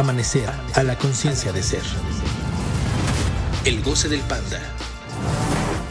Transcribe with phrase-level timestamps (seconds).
[0.00, 1.82] Amanecer a la conciencia de ser.
[3.66, 4.58] El goce del panda.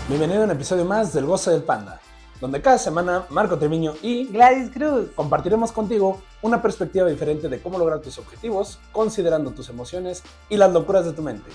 [0.08, 2.02] Bienvenido a un episodio más del Goce del Panda,
[2.42, 5.12] donde cada semana Marco Treviño y Gladys Cruz.
[5.14, 10.72] compartiremos contigo una perspectiva diferente de cómo lograr tus objetivos, considerando tus emociones y las
[10.72, 11.52] locuras de tu mente.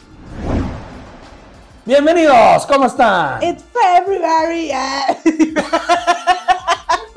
[1.84, 3.42] Bienvenidos, ¿cómo están?
[3.42, 4.70] It's February.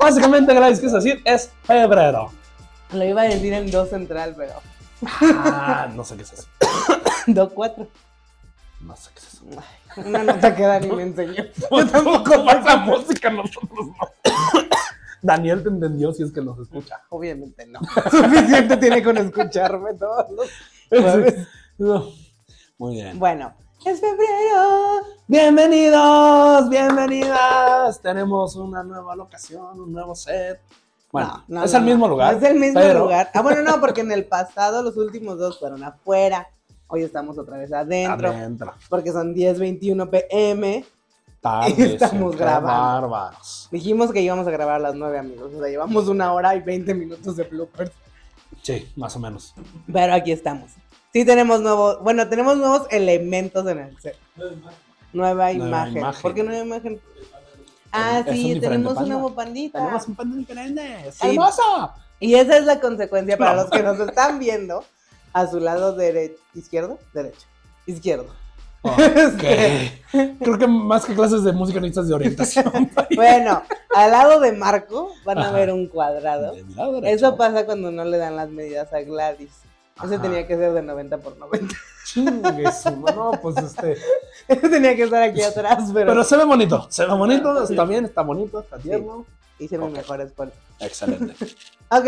[0.00, 1.22] Básicamente, Gladys, ¿qué es decir?
[1.24, 2.32] Es febrero.
[2.92, 4.54] Lo iba a decir en do central, pero.
[5.06, 6.48] Ah, no sé qué es eso.
[7.26, 7.88] Do 4.
[8.80, 9.44] No sé qué es eso.
[9.96, 11.44] Una nota que Dani me enseñó.
[11.70, 13.94] Yo tampoco pasa música, nosotros no.
[15.22, 17.02] Daniel te entendió si es que nos escucha.
[17.08, 17.80] Obviamente no.
[18.10, 20.50] Suficiente tiene con escucharme todos los
[20.88, 21.48] jueves.
[21.78, 22.12] No.
[22.78, 23.18] Muy bien.
[23.18, 23.52] Bueno,
[23.84, 25.04] es febrero.
[25.26, 28.00] Bienvenidos, bienvenidas.
[28.00, 30.60] Tenemos una nueva locación, un nuevo set.
[31.10, 32.10] Bueno, No, no, es no, el mismo no.
[32.12, 32.34] lugar.
[32.34, 33.30] Es el mismo pero- lugar.
[33.34, 36.48] Ah, bueno, no, porque en el pasado los últimos dos fueron afuera.
[36.86, 38.28] Hoy estamos otra vez adentro.
[38.28, 38.74] Adentro.
[38.88, 40.84] Porque son 10:21 pm.
[41.40, 43.08] Tarde, Estamos qué grabando.
[43.10, 43.68] bárbaros.
[43.70, 45.52] Dijimos que íbamos a grabar a las 9, amigos.
[45.54, 47.92] O sea, llevamos una hora y 20 minutos de bloopers.
[48.62, 49.54] Sí, más o menos.
[49.92, 50.72] Pero aquí estamos.
[51.12, 54.16] Sí tenemos nuevos, bueno, tenemos nuevos elementos en el set.
[55.12, 55.96] Nueva imagen.
[55.98, 56.20] imagen.
[56.22, 57.00] ¿Por qué nueva imagen?
[57.92, 59.02] Ah, Es sí, tenemos panda.
[59.02, 59.78] un nuevo pandita.
[59.78, 61.10] Tenemos un panda diferente.
[61.12, 61.28] Sí.
[61.28, 61.92] ¡Hermoso!
[62.20, 63.62] Y esa es la consecuencia para No.
[63.62, 64.84] los que nos están viendo.
[65.32, 67.46] A su lado derecho, izquierdo, derecho,
[67.86, 68.26] izquierdo.
[68.82, 69.42] Ok.
[70.40, 72.90] Creo que más que clases de música necesitas de orientación.
[73.14, 73.62] Bueno,
[73.94, 75.52] al lado de Marco van a Ajá.
[75.52, 76.54] ver un cuadrado.
[77.04, 79.50] Eso pasa cuando no le dan las medidas a Gladys.
[80.04, 80.22] Ese Ajá.
[80.22, 81.74] tenía que ser de 90 por 90.
[82.04, 82.64] Chingue
[83.14, 83.96] No, pues este.
[84.48, 86.86] Ese tenía que estar aquí atrás, pero, Pero se ve bonito.
[86.90, 87.62] Se ve bonito.
[87.64, 89.26] Está bien, está bonito, está tierno.
[89.58, 89.92] hice mi Ok.
[89.92, 90.54] mejor esfuerzo.
[90.80, 91.34] Excelente.
[91.90, 92.04] Ok,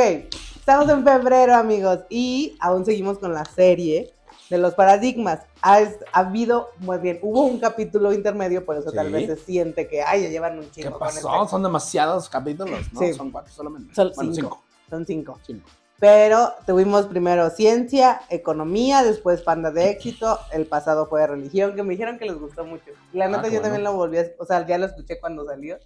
[0.56, 4.12] estamos en febrero, amigos, y aún seguimos con la serie
[4.50, 5.40] de los paradigmas.
[5.62, 5.80] Ha,
[6.12, 10.24] habido, muy bien, hubo un capítulo intermedio, por eso tal vez se siente que, ay,
[10.24, 11.34] ya llevan un ¿Qué chingo con pasó?
[11.34, 11.50] este.
[11.50, 13.00] Son demasiados capítulos, ¿no?
[13.00, 13.14] Sí.
[13.14, 13.95] Son cuatro solamente.
[13.95, 14.62] Son bueno, cinco.
[14.90, 15.39] Son cinco.
[15.46, 15.67] cinco.
[16.00, 21.90] Pero tuvimos primero ciencia, economía, después panda de éxito, el pasado fue religión, que me
[21.90, 22.90] dijeron que les gustó mucho.
[23.12, 23.62] Y la Ah, neta qué yo bueno.
[23.64, 25.77] también lo volví a, o sea, ya lo escuché cuando salió,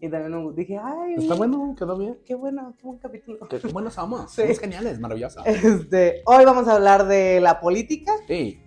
[0.00, 2.18] y también dije, ay, Está bueno, quedó bien.
[2.26, 3.46] qué bueno, qué buen capítulo.
[3.48, 4.32] Qué, qué buenos somos.
[4.34, 4.42] Sí.
[4.42, 5.46] Somos geniales, maravillosos.
[5.46, 8.60] Este, hoy vamos a hablar de la política, Sí.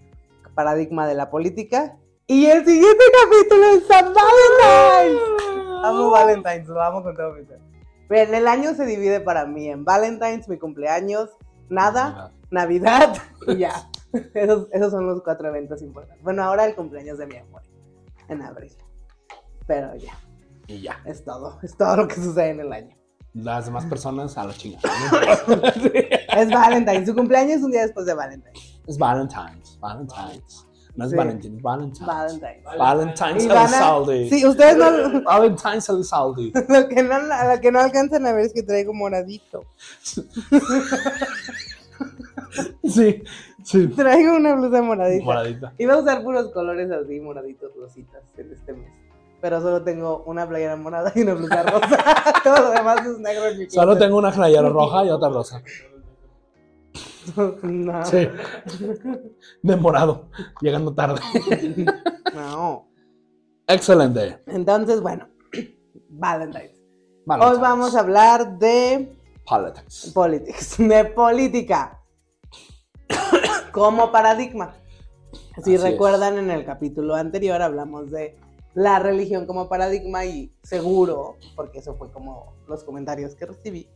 [0.55, 1.97] paradigma de la política.
[2.27, 5.21] Y el siguiente capítulo es San Valentine's.
[5.83, 7.59] Amo Valentine's, lo amo con todo mi ser.
[8.13, 11.31] Bien, el año se divide para mí en Valentine's, mi cumpleaños,
[11.67, 13.15] nada, Navidad
[13.47, 13.89] y ya.
[14.35, 16.23] Esos, esos son los cuatro eventos importantes.
[16.23, 17.63] Bueno, ahora el cumpleaños de mi amor,
[18.27, 18.71] en abril.
[19.65, 20.13] Pero ya,
[20.67, 21.01] Y ya.
[21.05, 22.95] es todo, es todo lo que sucede en el año.
[23.33, 24.77] Las demás personas a la chinga.
[26.37, 28.79] Es Valentine's, su cumpleaños es un día después de Valentine's.
[28.85, 29.79] es Valentine's.
[29.79, 30.67] Valentine's.
[30.95, 31.17] No es Sí.
[31.17, 32.05] Valentine, Valentine's.
[32.07, 32.77] Valentine's.
[32.77, 34.29] Valentine's a- Elizalde.
[34.29, 36.51] Sí, ustedes no, Valentine's Elizalde.
[36.69, 39.63] Lo que no, lo que no alcanzan a ver es que traigo moradito.
[42.83, 43.23] Sí,
[43.63, 43.87] sí.
[43.87, 45.23] Traigo una blusa moradita.
[45.25, 45.73] Moradita.
[45.77, 48.91] Iba a usar puros colores así, moraditos, rositas, en este mes.
[49.41, 51.97] Pero solo tengo una playera morada y una blusa rosa.
[52.43, 55.61] Todo lo demás es negro en mi Solo tengo una playera roja y otra rosa.
[57.63, 58.05] No.
[58.05, 58.27] Sí.
[59.61, 60.29] De morado.
[60.61, 61.19] Llegando tarde.
[62.33, 62.87] no.
[63.67, 64.41] Excelente.
[64.47, 65.27] Entonces, bueno.
[66.09, 66.81] Valentine's.
[67.25, 70.11] Hoy vamos a hablar de Politics.
[70.13, 71.99] politics, de política.
[73.71, 74.75] Como paradigma.
[75.63, 78.37] Si Así recuerdan, en el capítulo anterior hablamos de
[78.73, 83.87] la religión como paradigma y seguro, porque eso fue como los comentarios que recibí,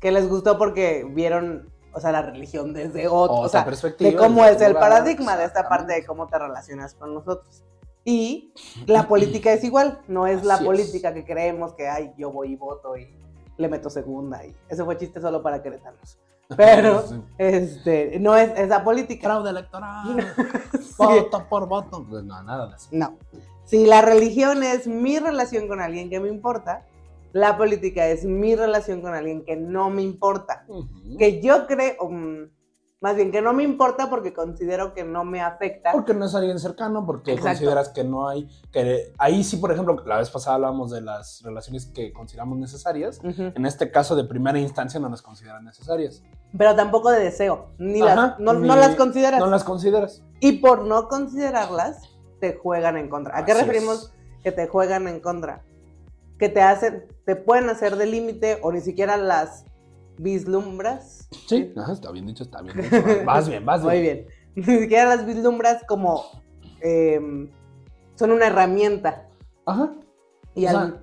[0.00, 4.10] que les gustó porque vieron, o sea, la religión desde otro, Otra o sea, perspectiva,
[4.10, 7.62] de cómo es el paradigma, de esta parte de cómo te relacionas con nosotros.
[8.04, 8.52] Y
[8.86, 10.66] la política es igual, no es la Así es.
[10.66, 13.14] política que creemos que, ay, yo voy y voto y
[13.58, 16.18] le meto segunda y eso fue chiste solo para queretanos.
[16.56, 17.22] Pero, Sí.
[17.38, 19.28] este, no es esa política.
[19.28, 20.34] Fraude electoral.
[20.82, 20.94] Sí.
[20.98, 22.04] Voto por voto.
[22.08, 22.88] Pues no, nada de eso.
[22.90, 23.16] No.
[23.64, 26.84] Si la religión es mi relación con alguien que me importa,
[27.32, 30.66] la política es mi relación con alguien que no me importa.
[31.18, 32.50] Que yo creo, mm,
[33.00, 35.90] más bien que no me importa porque considero que no me afecta.
[35.92, 37.48] Porque no es alguien cercano, porque Exacto.
[37.50, 41.42] consideras que no hay, que ahí sí, por ejemplo, la vez pasada hablábamos de las
[41.42, 43.20] relaciones que consideramos necesarias.
[43.24, 46.22] En este caso, de primera instancia, no las consideran necesarias.
[46.56, 49.40] Pero tampoco de deseo, ni Ajá, las, no, ni- no las consideras.
[49.40, 50.22] No las consideras.
[50.38, 52.08] Y por no considerarlas,
[52.40, 53.36] te juegan en contra.
[53.38, 54.12] ¿A qué referimos
[54.44, 55.64] que te juegan en contra?
[56.42, 59.64] Que te hacen, te pueden hacer de límite o ni siquiera las
[60.18, 61.28] vislumbras.
[61.46, 62.96] Sí, ajá, está bien dicho, está bien dicho.
[63.24, 63.92] Vas bien, vas bien.
[63.94, 64.26] Muy bien.
[64.56, 66.24] Ni siquiera las vislumbras como
[66.80, 67.48] em,
[68.16, 69.28] son una herramienta.
[69.66, 69.94] Ajá.
[70.56, 71.00] Y o, al- sea,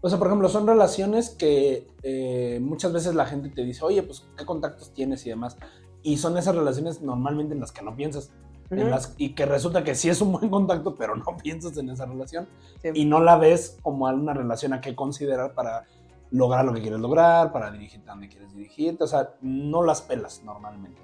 [0.00, 4.02] o sea, por ejemplo, son relaciones que eh, muchas veces la gente te dice, oye,
[4.02, 5.56] pues, ¿qué contactos tienes y demás?
[6.02, 8.32] Y son esas relaciones normalmente en las que no piensas.
[8.70, 11.76] En Ujú, las- y que resulta que sí es un buen contacto, pero no piensas
[11.76, 12.48] en esa relación.
[12.82, 12.88] sí.
[12.94, 15.86] Y no la ves como una relación a que considerar para
[16.30, 19.04] lograr lo que quieres lograr, para dirigirte a donde quieres dirigirte.
[19.04, 21.00] O sea, no las pelas normalmente.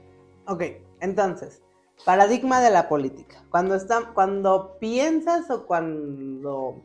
[0.46, 0.62] Ok,
[1.00, 1.62] entonces,
[2.04, 3.44] paradigma de la política.
[3.50, 6.82] Cuando, está, cuando piensas o cuando...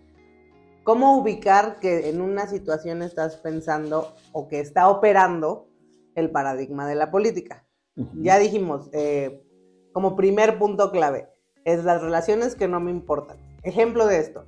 [0.83, 5.67] ¿Cómo ubicar que en una situación estás pensando o que está operando
[6.15, 7.67] el paradigma de la política?
[8.15, 9.43] Ya dijimos, eh,
[9.91, 11.29] como primer punto clave,
[11.65, 13.37] es las relaciones que no me importan.
[13.63, 14.45] Ejemplo de esto.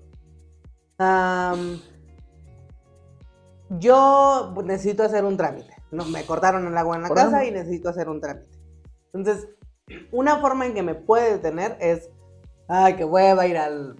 [0.97, 1.79] Am,
[3.69, 5.75] yo necesito hacer un trámite.
[5.91, 7.59] No, me cortaron el agua en la Por casa ejemplo.
[7.59, 8.57] y necesito hacer un trámite.
[9.13, 9.47] Entonces,
[10.11, 12.09] una forma en que me puede detener es,
[12.67, 13.95] ay, qué hueva ir al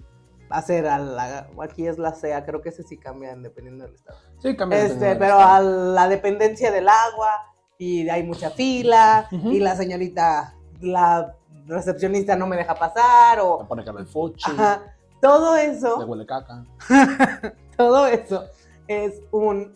[0.50, 3.94] a hacer a la, aquí es la CEA, creo que ese sí cambia dependiendo del
[3.94, 4.18] estado.
[4.40, 4.84] Sí, cambia.
[4.84, 5.94] Este, pero del a estado.
[5.94, 7.30] la dependencia del agua
[7.78, 9.50] y hay mucha fila Ujú.
[9.52, 11.34] y la señorita, la
[11.66, 15.96] recepcionista no me deja pasar Te o pone cara de fochi, ajá, todo le eso,
[16.06, 16.64] huele caca.
[17.76, 18.44] todo eso
[18.86, 19.74] es un,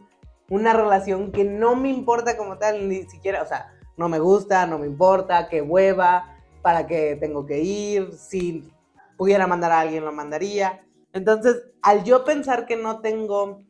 [0.51, 4.67] una relación que no me importa como tal, ni siquiera, o sea, no me gusta,
[4.67, 8.71] no me importa, qué hueva, para qué tengo que ir, si
[9.17, 10.85] pudiera mandar a alguien lo mandaría.
[11.13, 13.63] Entonces, al yo pensar que no tengo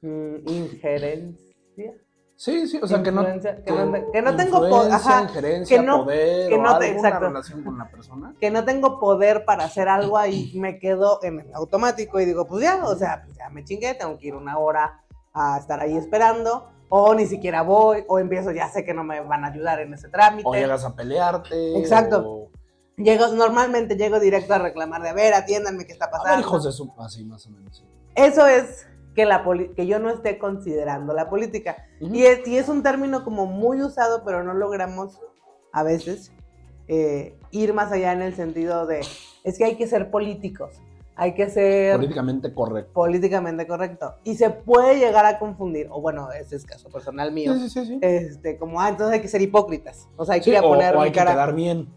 [0.00, 1.94] mm, injerencia,
[2.36, 3.24] Sí, sí, o sea, que no.
[3.24, 6.78] Que no- que no tengo po- influencia, ajá, injerencia, que no- poder, que o no
[6.78, 7.26] te- alguna exacto.
[7.28, 8.34] relación con la persona.
[8.40, 12.46] que no tengo poder para hacer algo ahí, me quedo en el automático y digo,
[12.46, 15.00] pues ya, o sea, pues ya me chingué, tengo que ir una hora
[15.32, 19.20] a estar ahí esperando, o ni siquiera voy, o empiezo, ya sé que no me
[19.20, 20.48] van a ayudar en ese trámite.
[20.48, 21.78] O llegas a pelearte.
[21.78, 22.22] Exacto.
[22.26, 22.50] o-
[22.96, 26.30] Llego, normalmente llego directo a reclamar de, a ver, atiéndanme qué está A pasando.
[26.36, 26.92] ver, hijos de su.
[26.98, 27.76] Así, más o menos.
[27.78, 27.84] sí.
[28.14, 29.44] Eso es que, la
[29.76, 31.86] que yo no esté considerando la política.
[32.00, 35.20] Y es, y es un término como muy usado, pero no logramos
[35.72, 36.32] a veces
[36.88, 39.00] eh, ir más allá en el sentido de,
[39.44, 40.74] es que hay que ser políticos,
[41.16, 42.92] hay que ser Políticamente correcto.
[42.92, 44.14] políticamente correcto.
[44.24, 47.68] Y se puede llegar a confundir, o bueno, ese es caso personal mío, Sí, sí,
[47.68, 47.86] sí.
[47.86, 47.98] sí.
[48.02, 50.08] este, como, ah, entonces hay que ser hipócritas.
[50.16, 51.32] O sea, hay que ir a poner o hay que cara.
[51.32, 51.88] quedar bien,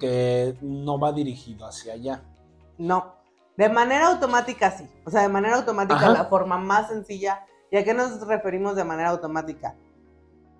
[0.00, 2.22] que no va dirigido hacia allá.
[2.78, 3.14] No.
[3.56, 4.88] De manera automática sí.
[5.04, 6.10] O sea, de manera automática Ajá.
[6.10, 7.46] la forma más sencilla.
[7.70, 9.76] ¿Y a qué nos referimos de manera automática?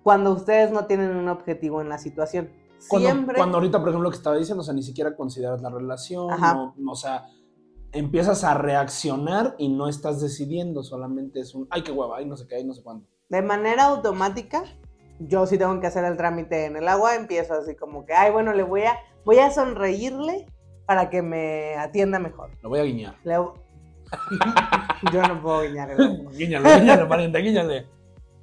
[0.03, 2.49] Cuando ustedes no tienen un objetivo en la situación.
[2.87, 3.37] Cuando, Siempre.
[3.37, 6.27] cuando ahorita, por ejemplo, lo que estaba diciendo, o sea, ni siquiera consideras la relación,
[6.77, 7.25] no, o sea,
[7.91, 12.35] empiezas a reaccionar y no estás decidiendo, solamente es un, ay, qué hueva, ay, no
[12.37, 13.07] sé qué, ay, no sé cuándo.
[13.29, 14.63] De manera automática,
[15.19, 18.31] yo sí tengo que hacer el trámite en el agua, empiezo así como que, ay,
[18.31, 20.45] bueno, le voy a, voy a sonreírle
[20.85, 22.49] para que me atienda mejor.
[22.61, 23.15] Lo voy a guiñar.
[23.23, 23.35] Le-
[25.11, 26.31] yo no puedo guiñar el agua.
[26.31, 27.87] Guiñale, guiñale, pariente, guiñale.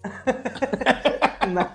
[1.48, 1.66] No.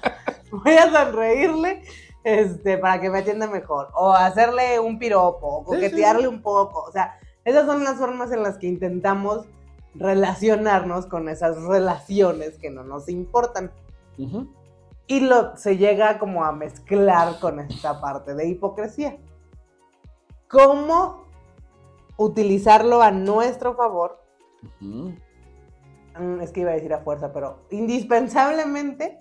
[0.63, 1.83] Voy a sonreírle
[2.23, 3.89] este, para que me atienda mejor.
[3.95, 6.83] O hacerle un piropo, o Sí, coquetearle un poco.
[6.87, 9.45] O sea, esas son las formas en las que intentamos
[9.95, 13.71] relacionarnos con esas relaciones que no nos importan.
[15.07, 19.17] Y lo, se llega como a mezclar con esta parte de hipocresía.
[20.49, 21.25] ¿Cómo
[22.17, 24.19] utilizarlo a nuestro favor?
[24.79, 25.09] Mm,
[26.41, 29.19] Es que iba a decir a fuerza, pero indispensablemente.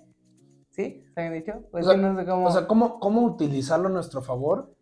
[0.71, 1.03] ¿Sí?
[1.13, 1.53] ¿Se han dicho?
[1.71, 2.47] Pues O sea, no sé cómo.
[2.47, 4.73] O sea, ¿cómo, cómo utilizarlo a nuestro favor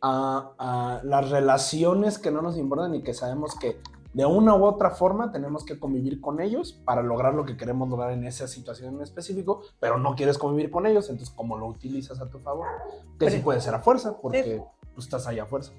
[0.00, 3.80] a, a las relaciones que no nos importan y que sabemos que
[4.14, 7.88] de una u otra forma tenemos que convivir con ellos para lograr lo que queremos
[7.88, 11.66] lograr en esa situación en específico, pero no quieres convivir con ellos, entonces ¿cómo lo
[11.66, 12.66] utilizas a tu favor?
[13.18, 14.62] Que sí puede ser a fuerza, porque
[14.98, 15.72] tú estás ahí a fuerza.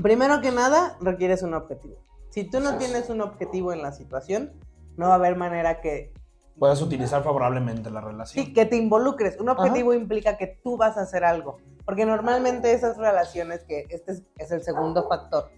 [0.00, 1.96] Primero que nada, requieres un objetivo.
[2.30, 4.52] Si tú no tienes un objetivo en la situación,
[4.96, 6.12] no va a haber manera que,
[6.56, 8.44] Puedes utilizar favorablemente la relación.
[8.44, 9.40] sí, que te involucres.
[9.40, 11.58] Un objetivo implica que tú vas a hacer algo.
[11.84, 15.50] Porque normalmente esas relaciones, que este es, es el segundo factor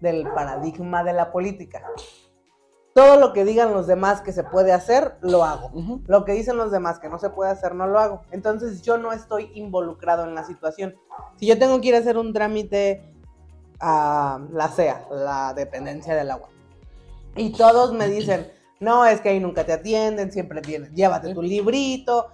[0.00, 1.82] del paradigma de la política.
[2.94, 5.70] Todo lo que digan los demás que se puede hacer, lo hago.
[6.06, 8.22] Lo que dicen los demás que no se puede hacer, no lo hago.
[8.30, 10.94] Entonces yo no estoy involucrado en la situación.
[11.36, 13.14] Si yo tengo que ir a hacer un trámite
[13.80, 16.50] a la CEA, la dependencia del agua,
[17.34, 21.42] y todos me dicen, no, es que ahí nunca te atienden, siempre tienes, llévate tu
[21.42, 22.28] librito.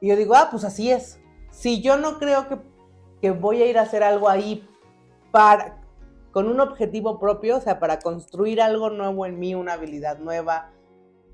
[0.00, 1.18] Y yo digo, ah, pues así es.
[1.50, 2.58] Si yo no creo que,
[3.20, 4.68] que voy a ir a hacer algo ahí
[5.32, 5.83] para,
[6.34, 10.72] con un objetivo propio, o sea, para construir algo nuevo en mí, una habilidad nueva,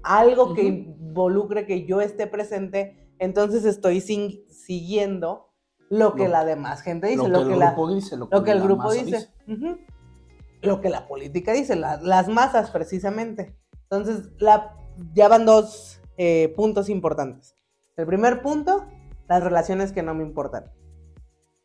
[0.02, 5.48] algo que involucre que yo esté presente, entonces estoy sin- siguiendo
[5.88, 8.28] lo que Lo- la demás gente dice, lo lo, que el la, grupo dice, lo
[8.28, 9.78] que, lo que el la grupo masa dice, Ujú.
[10.62, 13.56] lo que la política dice, la- las masas precisamente.
[13.84, 14.76] Entonces, la,
[15.14, 17.54] ya van dos eh, puntos importantes.
[17.96, 18.86] El primer punto,
[19.28, 20.70] las relaciones que no me importan.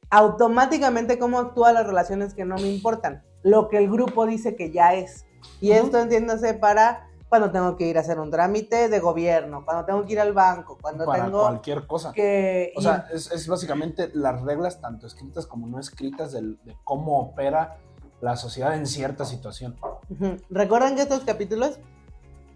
[0.09, 3.23] Automáticamente, ¿cómo actúa las relaciones que no me importan?
[3.43, 5.25] Lo que el grupo dice que ya es.
[5.61, 5.85] Y Ujú.
[5.85, 10.05] esto entiéndase para cuando tengo que ir a hacer un trámite de gobierno, cuando tengo
[10.05, 12.11] que ir al banco, cuando para tengo cualquier cosa.
[12.13, 16.75] que O sea, es, es básicamente las reglas, tanto escritas como no escritas, del- de
[16.83, 17.77] cómo opera
[18.21, 19.75] la sociedad en cierta situación.
[20.09, 20.37] Ujú.
[20.49, 21.79] Recuerden que estos capítulos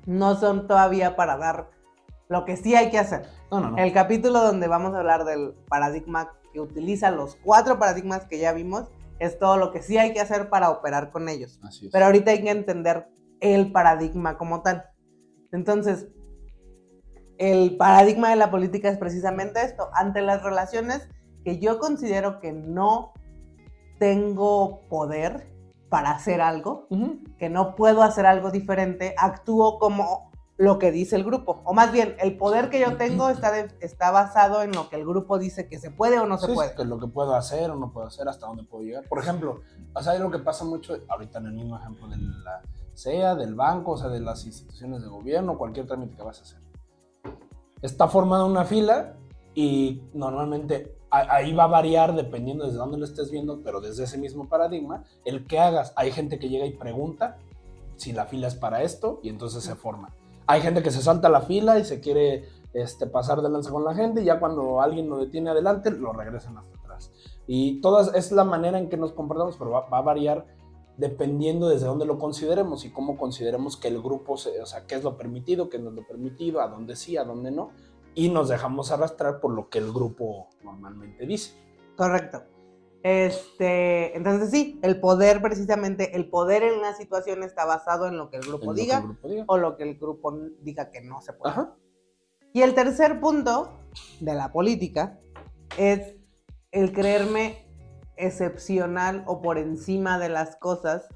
[0.05, 1.69] no son todavía para dar
[2.29, 3.27] lo que sí hay que hacer.
[3.51, 3.77] No, no, no.
[3.77, 8.53] El capítulo donde vamos a hablar del paradigma que utiliza los cuatro paradigmas que ya
[8.53, 8.89] vimos
[9.19, 11.59] es todo lo que sí hay que hacer para operar con ellos.
[11.63, 11.91] Así es.
[11.91, 13.09] Pero ahorita hay que entender
[13.41, 14.85] el paradigma como tal.
[15.51, 16.07] Entonces,
[17.37, 19.89] el paradigma de la política es precisamente esto.
[19.93, 21.09] Ante las relaciones
[21.43, 23.13] que yo considero que no
[23.99, 25.49] tengo poder
[25.89, 26.87] para hacer algo,
[27.37, 30.28] que no puedo hacer algo diferente, actúo como
[30.59, 31.61] lo que dice el grupo.
[31.63, 34.97] O más bien, el poder que yo tengo está, de- está basado en lo que
[34.97, 36.75] el grupo dice que se puede o no se Sí, puede.
[36.75, 39.07] que lo que puedo hacer o no puedo hacer, hasta dónde puedo llegar.
[39.07, 39.61] Por ejemplo,
[39.95, 42.61] o sea, hay lo que pasa mucho, ahorita en el mismo ejemplo de la
[42.93, 46.41] CEA, del banco, o sea, de las instituciones de gobierno, cualquier trámite que vas a
[46.41, 46.59] hacer.
[47.81, 49.15] Está formada una fila
[49.55, 54.17] y normalmente ahí va a variar dependiendo desde dónde lo estés viendo, pero desde ese
[54.17, 57.37] mismo paradigma, el que hagas, hay gente que llega y pregunta
[57.95, 60.09] si la fila es para esto y entonces se forma.
[60.49, 63.83] Hay gente que se salta la fila y se quiere este, pasar de lanza con
[63.83, 67.11] la gente y ya cuando alguien lo detiene adelante, lo regresan hasta atrás.
[67.45, 70.47] Y todas es la manera en que nos comportamos, pero va, va a variar
[70.97, 74.95] dependiendo desde dónde lo consideremos y cómo consideremos que el grupo, se, o sea, qué
[74.95, 77.69] es lo permitido, qué no es lo permitido, a dónde sí, a dónde no,
[78.15, 81.53] y nos dejamos arrastrar por lo que el grupo normalmente dice.
[81.95, 82.41] Correcto.
[83.03, 88.29] Este, entonces sí, el poder precisamente, el poder en una situación está basado en lo
[88.29, 89.43] que el grupo que diga el grupo diga.
[89.47, 91.53] o lo que el grupo diga que no se puede.
[91.53, 91.75] Ajá.
[92.53, 93.79] Y el tercer punto
[94.19, 95.19] de la política
[95.77, 96.15] es
[96.71, 97.65] el creerme
[98.17, 101.07] excepcional o por encima de las cosas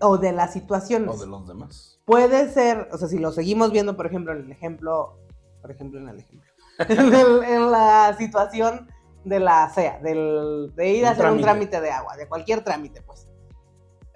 [0.00, 1.14] o de las situaciones.
[1.14, 2.00] O de los demás.
[2.04, 5.18] Puede ser, o sea, si lo seguimos viendo, por ejemplo, en el ejemplo,
[5.60, 6.50] por ejemplo, en el ejemplo,
[6.88, 8.88] en, el- en la situación
[9.24, 11.80] de la SEA, del, de ir a hacer un trámite.
[11.80, 13.26] de agua, de cualquier trámite, pues.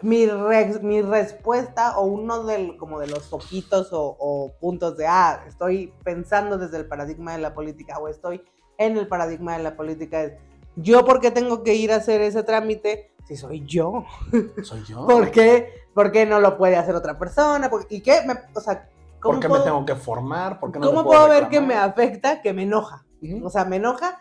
[0.02, 5.06] Mi, re- mi respuesta o uno del, como de los foquitos o, o puntos de,
[5.06, 8.42] ah, estoy pensando desde el paradigma de la política o estoy
[8.76, 10.34] en el paradigma de la política es,
[10.76, 14.04] yo por qué tengo que ir a hacer ese trámite si soy yo.
[14.62, 15.06] Soy yo.
[15.06, 15.72] ¿Por qué?
[15.94, 17.70] ¿Por qué no lo puede hacer otra persona?
[17.70, 18.20] ¿Por- ¿Y qué?
[18.26, 20.60] Me- o sea, ¿cómo, ¿Por qué puedo, me tengo que formar?
[20.60, 22.42] ¿Por qué no cómo puedo puedo ver que me afecta?
[22.42, 23.04] Que me enoja.
[23.22, 23.46] Ujú.
[23.46, 24.18] O sea, me enoja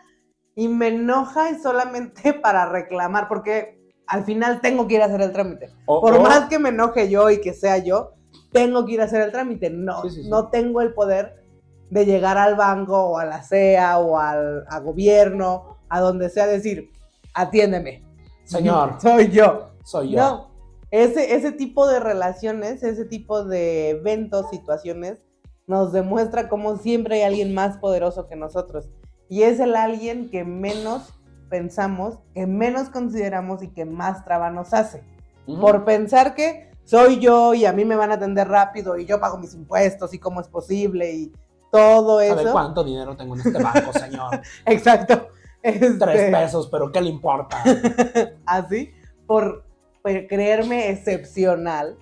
[0.56, 5.20] y me enoja es solamente para reclamar, porque al final tengo que ir a hacer
[5.20, 5.70] el trámite.
[5.86, 8.14] O- Por más que me enoje yo y que sea yo,
[8.52, 9.70] tengo que ir a hacer el trámite.
[9.70, 10.28] No, Sí, sí, sí.
[10.30, 11.44] no tengo el poder
[11.90, 16.46] de llegar al banco o a la CEA o al a gobierno, a donde sea,
[16.46, 16.90] decir,
[17.34, 18.02] atiéndeme.
[18.44, 19.70] Señor, Soy yo.
[19.84, 20.18] soy yo.
[20.18, 20.50] No,
[20.90, 25.20] ese, ese tipo de relaciones, ese tipo de eventos, situaciones,
[25.66, 28.88] nos demuestra cómo siempre hay alguien más poderoso que nosotros.
[29.28, 31.12] Y es el alguien que menos
[31.48, 35.02] pensamos, que menos consideramos y que más traba nos hace.
[35.46, 35.60] Ujú.
[35.60, 39.20] Por pensar que soy yo y a mí me van a atender rápido y yo
[39.20, 41.32] pago mis impuestos y cómo es posible y
[41.72, 42.52] todo ¿Sabe eso.
[42.52, 44.40] cuánto dinero tengo en este banco, señor?
[44.66, 45.28] Exacto.
[45.62, 47.62] Este, Tres pesos, pero ¿qué le importa?
[48.46, 48.92] así,
[49.26, 49.64] por,
[50.00, 51.96] por creerme excepcional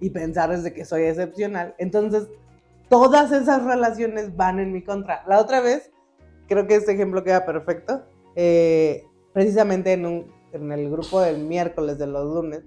[0.00, 1.76] y pensar desde que soy excepcional.
[1.78, 2.26] Entonces,
[2.88, 5.22] todas esas relaciones van en mi contra.
[5.28, 5.92] La otra vez,
[6.48, 8.02] creo que este ejemplo queda perfecto.
[8.34, 12.62] eh, precisamente en, un, en el grupo del miércoles de los lunes,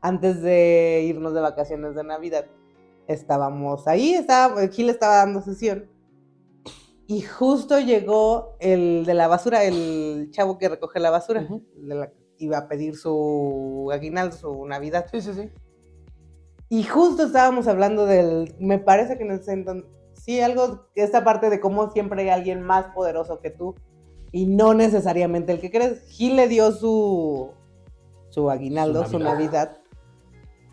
[0.00, 2.46] antes de irnos de vacaciones de Navidad,
[3.06, 5.88] estábamos ahí, estaba, Gil estaba dando sesión.
[7.06, 11.46] Y justo llegó el de la basura, el chavo que recoge la basura.
[11.76, 15.06] De la- iba a pedir su aguinaldo, su Navidad.
[15.10, 15.50] Sí, sí, sí.
[16.68, 21.50] Y justo estábamos hablando del, me parece que en ese entonces, sí, algo, esta parte
[21.50, 23.74] de cómo siempre hay alguien más poderoso que tú
[24.32, 26.02] y no necesariamente el que crees.
[26.08, 27.50] Gil le dio su,
[28.28, 29.18] su aguinaldo, Su.
[29.18, 29.78] Navidad,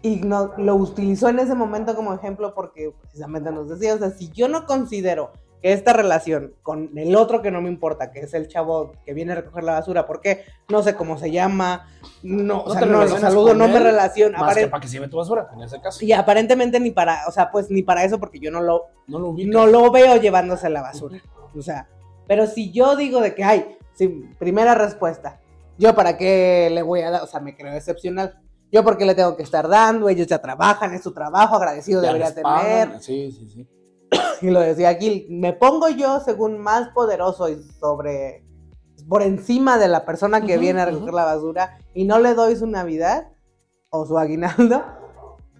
[0.01, 4.11] y no, lo utilizó en ese momento como ejemplo porque precisamente nos decía, o sea,
[4.11, 5.31] si yo no considero
[5.61, 9.13] que esta relación con el otro que no me importa, que es el chavo que
[9.13, 11.87] viene a recoger la basura, porque no sé cómo se llama,
[12.23, 14.37] no, o No sea, te no lo saludo, no me él, relaciono.
[14.37, 16.03] Más que para que sirve tu basura, en ese caso.
[16.03, 19.19] y aparentemente ni para, o sea, pues ni para eso porque yo no lo, No
[19.19, 21.21] lo no lo veo llevándose la basura.
[21.57, 21.87] O sea,
[22.27, 24.07] pero si yo digo de que, ay, sí,
[24.39, 25.39] primera respuesta,
[25.77, 28.39] yo para qué le voy a dar, o sea, me creo excepcional.
[28.71, 32.07] Yo porque le tengo que estar dando, ellos ya trabajan, es su trabajo, agradecido Ya
[32.07, 32.99] debería tener.
[32.99, 33.67] Sí, sí, sí.
[34.41, 38.45] Y lo decía aquí, me pongo yo según más poderoso y sobre,
[39.07, 42.33] por encima de la persona que Ujú, viene a recoger la basura y no le
[42.33, 43.29] doy su Navidad
[43.89, 44.83] o su aguinaldo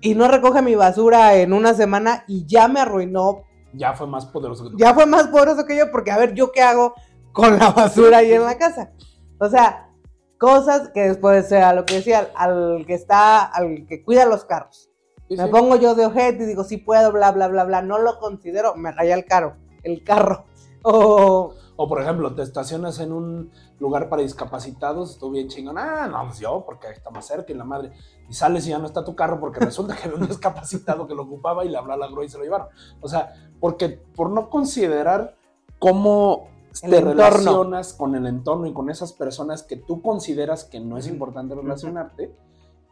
[0.02, 3.44] y no recoge mi basura en una semana y ya me arruinó,
[3.74, 4.78] Ya fue más poderoso que tú.
[4.78, 6.94] ya fue más poderoso que yo porque a ver, ¿yo qué hago
[7.32, 8.92] con la basura ahí en la casa?
[9.40, 9.90] O sea,
[10.38, 14.90] cosas que después sea lo que decía, al que está, al que cuida los carros.
[15.28, 15.50] Sí, Me sí.
[15.52, 17.82] pongo yo de ojete y digo, sí puedo, bla, bla, bla, bla.
[17.82, 20.46] No lo considero, me raya el carro, el carro.
[20.88, 26.08] O, O por ejemplo, te estacionas en un lugar para discapacitados, tú bien chingón, ah,
[26.08, 27.92] no, pues yo, porque está más cerca y la madre.
[28.30, 31.16] Y sales y ya no está tu carro porque resulta que había un discapacitado que
[31.16, 32.68] lo ocupaba y le habló a la grúa y se lo llevaron.
[33.02, 35.36] O sea, porque por no considerar
[35.80, 36.50] cómo
[36.84, 37.12] El te entorno.
[37.14, 41.56] relacionas con el entorno y con esas personas que tú consideras que no es importante
[41.56, 42.32] relacionarte,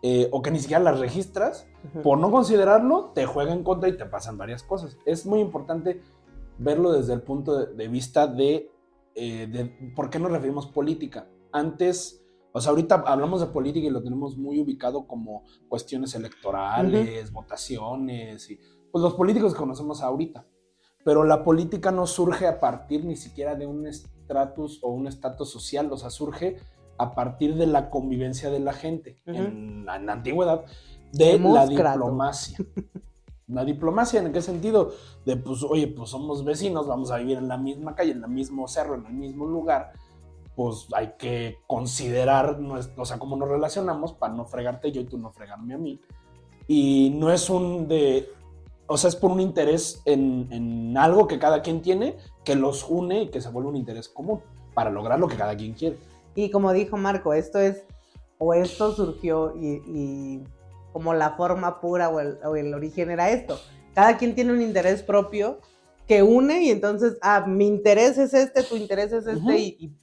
[0.06, 1.66] eh, o que ni siquiera las registras,
[2.04, 4.98] por no considerarlo, te juega en contra y te pasan varias cosas.
[5.06, 6.02] Es muy importante
[6.58, 8.70] verlo desde el punto de, de vista de,
[9.16, 11.30] eh, de por qué nos referimos política.
[11.54, 17.32] Antes, o sea, ahorita hablamos de política y lo tenemos muy ubicado como cuestiones electorales,
[17.32, 18.60] votaciones, y
[18.92, 20.46] pues los políticos que conocemos ahorita.
[21.06, 25.50] Pero la política no surge a partir ni siquiera de un estratus o un estatus
[25.50, 26.58] social, o sea, surge
[26.98, 29.20] a partir de la convivencia de la gente.
[29.28, 29.38] Ujú.
[29.38, 30.64] en, la- en la antigüedad,
[31.12, 31.66] de la
[32.00, 32.58] diplomacia.
[33.48, 34.92] La diplomacia, ¿en qué sentido?
[35.26, 38.30] De, pues, oye, pues somos vecinos, vamos a vivir en la misma calle, en el
[38.30, 39.92] mismo cerro, en el mismo lugar.
[40.56, 45.06] Pues hay que considerar, nues- o sea, cómo nos relacionamos para no fregarte yo y
[45.06, 46.00] tú no fregarme a mí.
[46.68, 48.30] Y no es un de,
[48.88, 52.88] o sea, es por un interés en, en algo que cada quien tiene, que los
[52.90, 54.40] une y que se vuelve un interés común
[54.74, 55.98] para lograr lo que cada quien quiere.
[56.36, 57.84] Y como dijo Marco, esto es,
[58.38, 60.44] o esto surgió y, y
[60.92, 63.60] como la forma pura o el, o el origen era esto.
[63.94, 65.60] Cada quien tiene un interés propio
[66.08, 69.52] que une y entonces, ah, mi interés es este, tu interés es este Ujú.
[69.52, 69.98] y, y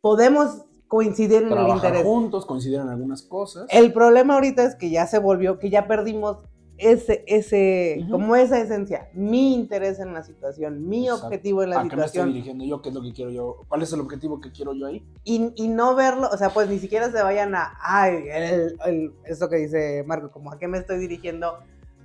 [0.00, 2.04] podemos coincidir en el Trabajar interés.
[2.04, 3.66] juntos, consideran algunas cosas.
[3.70, 6.38] El problema ahorita es que ya se volvió, que ya perdimos
[6.78, 8.10] ese, ese, Ujú.
[8.10, 11.26] como esa esencia, mi interés en la situación, mi Exacto.
[11.26, 12.32] objetivo en la ¿A qué me estoy situación.
[12.32, 12.82] dirigiendo yo?
[12.82, 13.56] ¿Qué es lo que quiero yo?
[13.68, 15.04] ¿Cuál es el objetivo que quiero yo ahí?
[15.24, 19.12] y, y no verlo, o sea, pues ni siquiera se vayan a, ay, el, el-
[19.24, 21.58] eso que dice Marco, como a qué me estoy dirigiendo,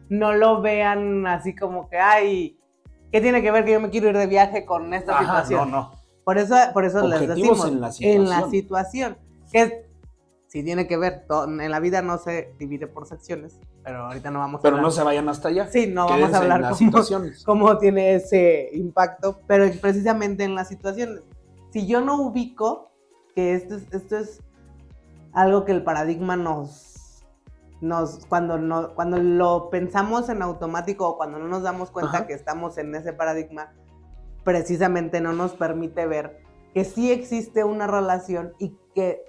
[0.10, 2.58] no lo vean así como que, ay,
[3.12, 5.72] ¿qué tiene que ver que yo me quiero ir de viaje con esta Ajá, situación?
[5.72, 6.02] no, no.
[6.24, 8.52] Por eso, por eso les decimos, en la en la situación.
[8.52, 9.18] situación,
[9.52, 9.91] que
[10.52, 14.32] sí tiene que ver, to- en la vida no se divide por secciones, pero ahorita
[14.32, 15.68] no vamos a Pero no se vayan hasta allá.
[15.68, 17.44] Sí, no vamos a hablar cómo, situaciones.
[17.46, 21.22] cómo tiene ese impacto, pero precisamente en las situaciones.
[21.70, 22.92] Si yo no ubico
[23.34, 24.42] que esto es, esto es
[25.32, 27.24] algo que el paradigma nos,
[27.80, 32.28] nos cuando, no, cuando lo pensamos en automático o cuando no nos damos cuenta Ajá.
[32.28, 33.72] que estamos en ese paradigma,
[34.44, 36.42] precisamente no nos permite ver
[36.74, 39.24] que sí existe una relación y que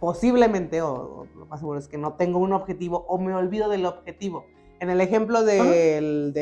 [0.00, 3.68] posiblemente, o, o lo más seguro es que no tengo un objetivo o me olvido
[3.68, 4.46] del objetivo.
[4.80, 6.40] En el ejemplo de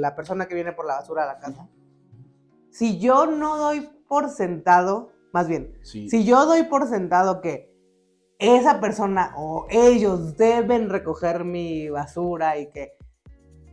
[0.00, 1.68] la persona que viene por la basura a la casa,
[2.70, 6.08] si yo no doy por sentado, más bien, Sí.
[6.08, 7.74] si yo doy por sentado que
[8.38, 12.92] esa persona o ellos deben recoger mi basura y que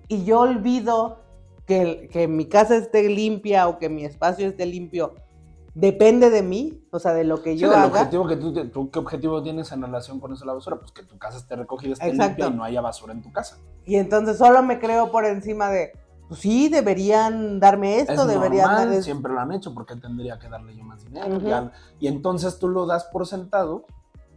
[0.07, 1.19] y yo olvido
[1.67, 5.15] que, que mi casa esté limpia o que mi espacio esté limpio
[5.75, 7.87] depende de mí, o sea, de lo que Sí, yo del haga.
[7.87, 10.77] objetivo que tú, te- tú- ¿qué objetivo tienes en relación con eso de la basura?
[10.79, 12.27] Pues que tu casa esté recogida, esté Exacto.
[12.43, 13.57] limpia y no haya basura en tu casa.
[13.85, 15.91] Y entonces solo me creo por encima de,
[16.29, 20.39] pues sí, deberían darme esto, es deberían normal, dar- siempre lo han hecho, porque tendría
[20.39, 21.35] que darle yo más dinero?
[21.37, 21.47] Ujú.
[21.47, 23.85] Ya- y entonces tú lo das por sentado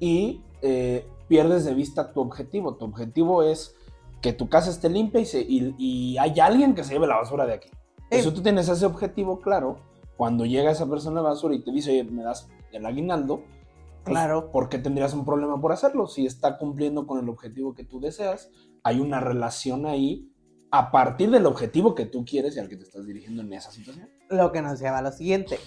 [0.01, 2.75] y eh, pierdes de vista tu objetivo.
[2.75, 3.77] Tu objetivo es
[4.21, 7.15] que tu casa esté limpia y, se, y, y hay alguien que se lleve la
[7.17, 7.71] basura de aquí.
[8.11, 8.23] Sí.
[8.23, 9.77] Si tú tienes ese objetivo claro,
[10.19, 13.45] cuando llega esa persona basura y te dice, oye, me das el aguinaldo,
[14.03, 14.51] pues, Claro.
[14.51, 16.09] ¿por qué tendrías un problema por hacerlo?
[16.09, 18.51] Si está cumpliendo con el objetivo que tú deseas,
[18.83, 20.29] hay una relación ahí
[20.73, 23.71] a partir del objetivo que tú quieres y al que te estás dirigiendo en esa
[23.71, 24.11] situación.
[24.29, 25.61] Lo que nos lleva a lo siguiente.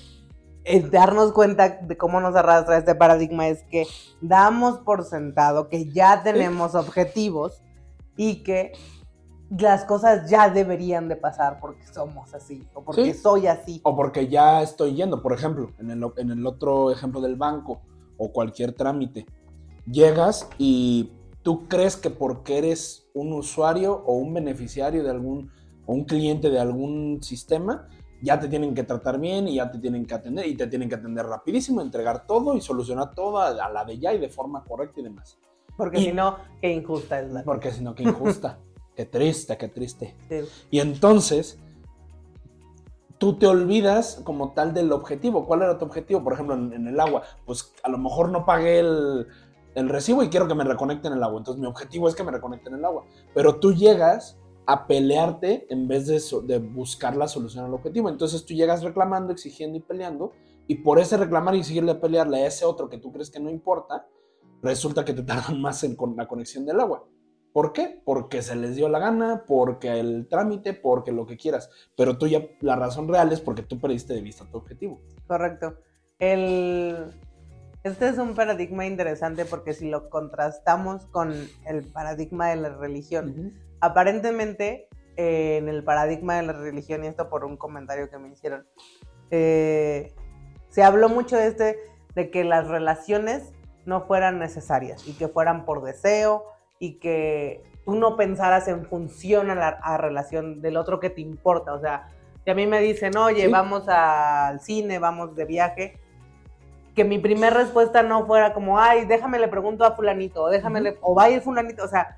[0.66, 3.88] Es darnos cuenta de cómo nos arrastra este paradigma es que
[4.20, 7.64] damos por sentado que ya tenemos objetivos
[8.18, 8.74] y que
[9.60, 13.20] las cosas ya deberían de pasar porque somos así o porque Sí.
[13.20, 13.82] soy así.
[13.84, 17.82] O porque ya estoy yendo, por ejemplo, en el, en el otro ejemplo del banco
[18.18, 19.26] o cualquier trámite.
[19.86, 21.12] Llegas y
[21.42, 25.52] tú crees que porque eres un usuario o un beneficiario de algún,
[25.86, 27.90] o un cliente de algún sistema,
[28.22, 30.88] ya te tienen que tratar bien y ya te tienen que atender y te tienen
[30.88, 34.64] que atender rapidísimo, entregar todo y solucionar todo a la de ya y de forma
[34.64, 35.38] correcta y demás.
[35.76, 38.60] Porque si no, qué injusta es la Porque si no, qué injusta.
[39.02, 40.16] qué triste, qué triste.
[40.30, 40.42] Sí.
[40.70, 41.58] Y entonces,
[43.18, 45.46] tú te olvidas como tal del objetivo.
[45.46, 46.24] ¿Cuál era tu objetivo?
[46.24, 47.24] Por ejemplo, en, en el agua.
[47.46, 49.28] Pues a lo mejor no pagué el,
[49.76, 51.40] el recibo y quiero que me reconecten el agua.
[51.40, 53.06] Entonces mi objetivo es que me reconecten el agua.
[53.34, 54.38] Pero tú llegas
[54.68, 58.10] a pelearte en vez de, so- de buscar la solución al objetivo.
[58.10, 60.32] Entonces tú llegas reclamando, exigiendo y peleando.
[60.68, 63.50] Y por ese reclamar y exigirle pelearle a ese otro que tú crees que no
[63.50, 64.08] importa,
[64.62, 67.04] resulta que te tardan más en con la conexión del agua.
[67.54, 68.02] ¿Por qué?
[68.06, 71.70] Porque se les dio la gana, porque el trámite, porque lo que quieras.
[71.98, 75.02] Pero tú ya, la razón real es porque tú perdiste de vista tu objetivo.
[75.28, 75.76] Correcto.
[76.20, 77.14] El...
[77.84, 81.34] Este es un paradigma interesante porque si lo contrastamos con
[81.66, 84.88] el paradigma de la religión, aparentemente
[85.18, 88.68] eh, en el paradigma de la religión, y esto por un comentario que me hicieron,
[89.32, 90.14] eh,
[90.70, 91.78] se habló mucho de este,
[92.14, 93.52] de que las relaciones
[93.86, 96.46] no fueran necesarias y que fueran por deseo
[96.82, 101.22] y que tú no pensaras en función a la a relación del otro que te
[101.22, 101.74] importa.
[101.76, 102.08] O sea,
[102.44, 103.52] si a mí me dicen, oye, Sí.
[103.52, 106.00] vamos al cine, vamos de viaje,
[106.96, 110.82] que mi primera respuesta no fuera como, ay, déjame le pregunto a fulanito, o déjame
[110.82, 112.18] le- o va a ir fulanito, o sea,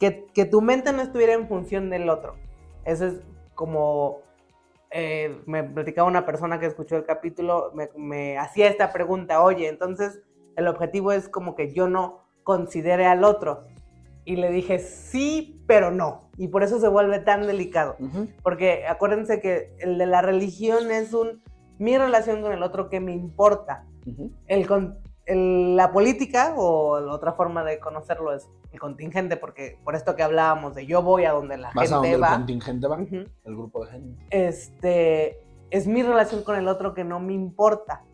[0.00, 2.36] que, que tu mente no estuviera en función del otro.
[2.86, 3.14] Eso es
[3.54, 4.22] como,
[4.90, 9.68] eh, me platicaba una persona que escuchó el capítulo, me, me hacía esta pregunta, oye,
[9.68, 10.20] entonces
[10.56, 13.64] el objetivo es como que yo no considere al otro.
[14.28, 16.28] Y le dije, sí, pero no.
[16.36, 17.96] Y por eso se vuelve tan delicado.
[18.42, 21.42] Porque acuérdense que el de la religión es un,
[21.78, 23.86] mi relación con el otro que me importa.
[24.46, 29.78] El, con- el- la política, o la otra forma de conocerlo es el contingente, porque
[29.82, 32.30] por esto que hablábamos de yo voy a donde la Vas a donde gente el
[32.30, 32.36] va.
[32.36, 33.16] contingente va, Ujú.
[33.44, 34.26] el grupo de gente.
[34.28, 38.04] Este, es mi relación con el otro que no me importa.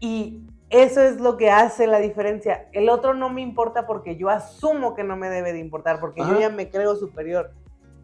[0.00, 2.68] Y eso es lo que hace la diferencia.
[2.72, 6.20] El otro no me importa porque yo asumo que no me debe de importar, porque
[6.22, 7.52] yo ya me creo superior.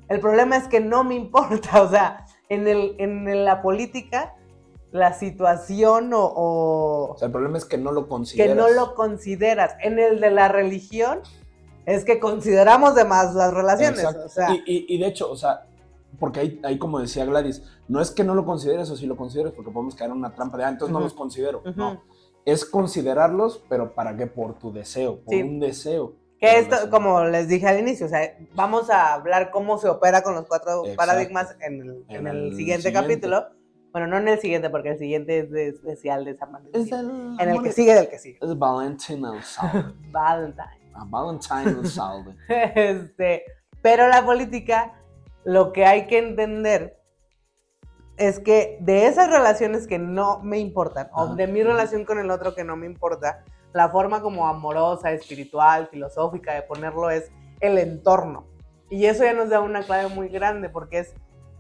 [0.09, 4.35] El problema es que no me importa, o sea, en, el, en la política,
[4.93, 8.57] la situación o, o O sea, el problema es que no lo que consideras.
[8.57, 9.77] no lo consideras.
[9.83, 11.21] En el de la religión,
[11.87, 14.01] es que consideramos de más las relaciones.
[14.01, 14.27] Exacto.
[14.27, 15.63] O sea, y, y- y de hecho, o sea,
[16.19, 19.17] porque ahí, ahí como decía Gladys, no es que no lo consideres o si lo
[19.17, 21.63] consideres, porque podemos caer en una trampa de, ah, entonces no los considero.
[21.77, 22.03] No.
[22.45, 24.27] Es considerarlos, pero ¿para qué?
[24.27, 25.43] Por tu deseo, por Sí.
[25.43, 26.15] un deseo.
[26.39, 26.91] Que esto, deseo.
[26.91, 30.47] como les dije al inicio, o sea, vamos a hablar cómo se opera con los
[30.47, 30.97] cuatro Exacto.
[30.97, 32.93] paradigmas en el, en En el el siguiente, siguiente.
[32.93, 33.47] capítulo.
[33.93, 36.81] Bueno, no en el siguiente, porque el siguiente es de especial de San Valentín.
[36.83, 38.39] Es el, En el que sigue del que sigue.
[38.41, 39.93] Es Valentino Salve.
[40.11, 40.91] Valentine.
[40.95, 42.35] A Valentino Salve.
[42.75, 43.45] este,
[43.83, 44.95] pero la política,
[45.45, 47.00] lo que hay que entender
[48.21, 51.35] es que de esas relaciones que no me importan, o Ajá.
[51.35, 55.89] de mi relación con el otro que no me importa, la forma como amorosa, espiritual,
[55.91, 57.31] filosófica de ponerlo es
[57.61, 58.45] el entorno.
[58.91, 61.15] Y eso ya nos da una clave muy grande porque es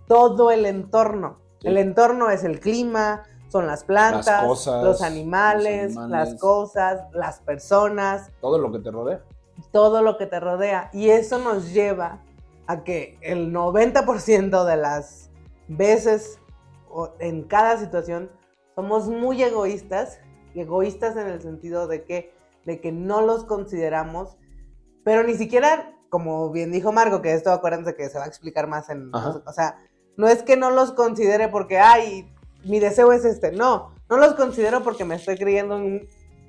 [0.06, 1.38] todo el entorno.
[1.60, 1.68] Sí.
[1.68, 6.40] El entorno es el clima, son las plantas, Las cosas, los, animales, los las animales.
[6.40, 9.20] cosas, las personas, Todo lo que te rodea.
[9.72, 10.90] todo lo que te rodea.
[10.92, 12.18] Y eso nos lleva
[12.66, 15.30] a que el 90% de las
[15.68, 16.38] veces
[17.18, 18.30] en cada situación
[18.74, 20.20] somos muy egoístas,
[20.54, 24.36] y egoístas en el sentido de que, de que no los consideramos,
[25.04, 28.66] pero ni siquiera, como bien dijo Marco, que esto acuérdense que se va a explicar
[28.66, 29.10] más en...
[29.12, 29.42] Ajá.
[29.46, 29.78] O sea,
[30.16, 32.32] no es que no los considere porque, ay,
[32.64, 36.08] mi deseo es este, no, no los considero porque me estoy creyendo en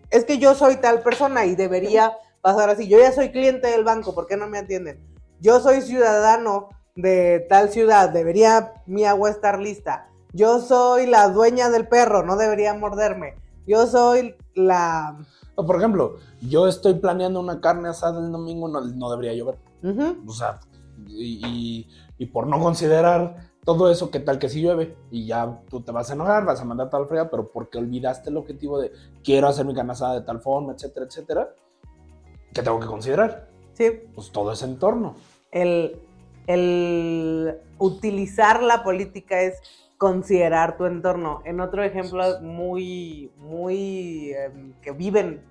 [0.10, 2.88] Es que yo soy tal persona y debería pasar así.
[2.88, 5.00] Yo ya soy cliente del banco, ¿por qué no me atienden?
[5.40, 10.11] Yo soy ciudadano de tal ciudad, debería mi agua estar lista.
[10.34, 13.36] Yo soy la dueña del perro, no debería morderme.
[13.68, 15.18] Yo soy la...
[15.56, 19.58] O, por ejemplo, yo estoy planeando una carne asada el domingo, no, no debería llover.
[19.84, 20.60] Ujú, O sea,
[21.08, 24.96] y, y- y por no considerar todo eso, ¿qué tal que si llueve?
[25.12, 28.30] Y ya tú te vas a enojar, vas a mandar tal fría, pero porque olvidaste
[28.30, 28.92] el objetivo de
[29.24, 31.50] quiero hacer mi carne asada de tal forma, etcétera, etcétera,
[32.54, 33.50] ¿qué tengo que considerar?
[33.74, 35.16] Sí, Pues todo ese entorno.
[35.52, 36.00] el,
[36.48, 39.60] el utilizar la política es
[40.02, 41.44] considerar tu entorno.
[41.46, 45.44] En otro ejemplo muy, muy em, que viven,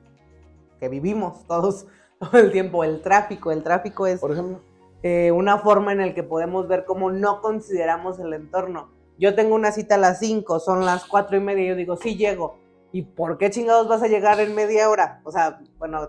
[0.80, 1.86] que vivimos todos
[2.18, 3.52] todo el tiempo, el tráfico.
[3.52, 4.60] El tráfico es Por ejemplo,
[5.04, 8.90] eh, una forma en la que podemos ver cómo no consideramos el entorno.
[9.20, 11.96] Yo tengo una cita a las 5, son las 4 y media, y yo digo,
[11.96, 12.58] sí llego.
[12.90, 15.20] ¿Y por qué chingados vas a llegar en media hora?
[15.22, 16.08] O sea, bueno...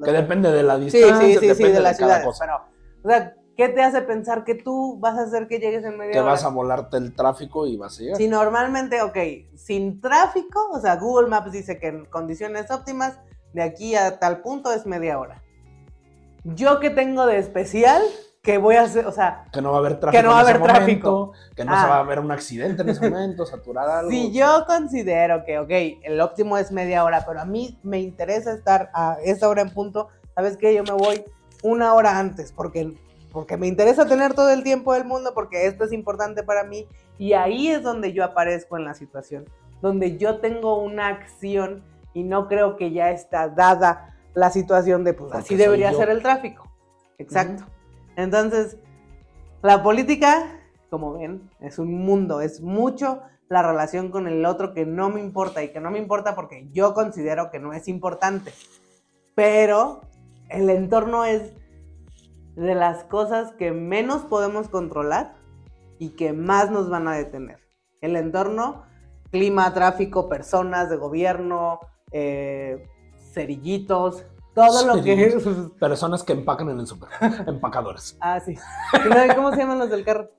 [0.00, 2.24] que depende de la distancia, sí, sí, sí, depende de ciudades.
[2.24, 2.44] cosa.
[2.44, 2.56] Pero,
[3.02, 6.12] o sea, ¿qué te hace pensar que tú vas a hacer que llegues en media
[6.12, 6.30] Que hora?
[6.30, 8.16] vas a volarte el tráfico y vas a llegar.
[8.16, 9.18] Si normalmente, ok,
[9.54, 13.18] sin tráfico, o sea, Google Maps dice que en condiciones óptimas,
[13.52, 15.42] de aquí a tal punto es media hora.
[16.44, 18.00] Yo que tengo de especial,
[18.42, 20.18] que voy a hacer, o sea, Que no va a haber tráfico.
[20.22, 21.10] Que no va a haber tráfico.
[21.10, 21.82] momento, que no Ah.
[21.82, 24.10] se va a ver un accidente en ese momento, saturar algo.
[24.10, 25.70] si yo considero que, ok,
[26.02, 29.68] el óptimo es media hora, pero a mí me interesa estar a esa hora en
[29.68, 30.74] punto, ¿sabes qué?
[30.74, 31.22] Yo me voy
[31.62, 32.94] una hora antes, porque,
[33.32, 36.86] porque me interesa tener todo el tiempo del mundo, porque esto es importante para mí,
[37.18, 39.44] y ahí es donde yo aparezco en la situación,
[39.82, 45.14] donde yo tengo una acción y no creo que ya está dada la situación de,
[45.14, 45.98] pues Porque así debería yo.
[45.98, 46.68] ser el tráfico.
[47.18, 47.64] Exacto.
[48.16, 48.76] Entonces,
[49.62, 54.86] la política, como ven, es un mundo, es mucho la relación con el otro que
[54.86, 58.52] no me importa y que no me importa porque yo considero que no es importante.
[59.34, 60.02] Pero
[60.48, 61.52] el entorno es
[62.60, 65.34] de las cosas que menos podemos controlar
[65.98, 67.58] y que más nos van a detener.
[68.02, 68.84] El entorno,
[69.30, 71.80] clima, tráfico, personas de gobierno,
[72.12, 72.86] eh,
[73.32, 75.34] cerillitos, todo lo que es...
[75.80, 77.08] Personas que empacan en el súper.
[77.46, 78.18] Empacadores.
[78.20, 78.54] Ah, sí.
[79.34, 80.30] ¿Cómo se llaman los del carro?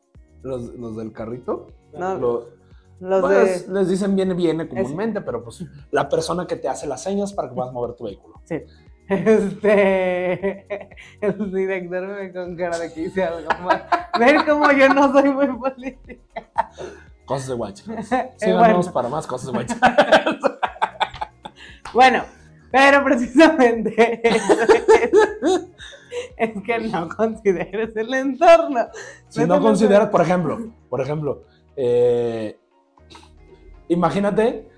[0.44, 1.68] Los, los del carrito.
[1.94, 2.50] No, lo-
[3.00, 3.74] los pues, de...
[3.74, 7.50] Les dicen viene, viene comúnmente, pero pues la persona que te hace las señas para
[7.50, 8.40] que puedas mover tu vehículo.
[8.46, 8.62] Sí.
[9.12, 10.88] Este...
[11.20, 13.86] El director me con cara de que hice algo mal.
[14.18, 16.48] Ver cómo yo no soy muy política.
[17.26, 17.84] Cosas de guacha.
[18.42, 18.82] Eh, bueno.
[18.94, 19.78] para más cosas de guacha.
[21.94, 22.24] Bueno,
[22.72, 24.42] pero precisamente es,
[26.38, 28.88] es que no consideres el entorno.
[29.28, 31.44] si no consideras, por ejemplo, por ejemplo,
[31.76, 32.58] eh,
[33.90, 34.71] imagínate